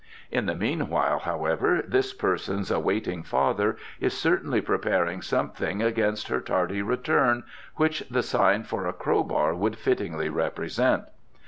In 0.31 0.47
the 0.47 0.55
meanwhile, 0.55 1.19
however, 1.19 1.83
this 1.87 2.11
person's 2.11 2.71
awaiting 2.71 3.21
father 3.21 3.77
is 3.99 4.17
certainly 4.17 4.59
preparing 4.59 5.21
something 5.21 5.83
against 5.83 6.27
her 6.29 6.41
tardy 6.41 6.81
return 6.81 7.43
which 7.75 7.99
the 8.09 8.23
sign 8.23 8.63
for 8.63 8.87
a 8.87 8.93
crowbar 8.93 9.53
would 9.53 9.77
fittingly 9.77 10.27
represent." 10.27 11.03